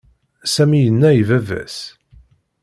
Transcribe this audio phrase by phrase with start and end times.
[0.53, 1.77] Sami yenna i baba-s.